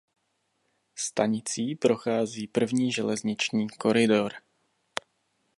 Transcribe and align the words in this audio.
Stanicí 0.95 1.75
prochází 1.75 2.47
První 2.47 2.91
železniční 2.91 3.69
koridor. 3.69 4.33